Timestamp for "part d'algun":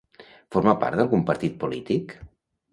0.85-1.23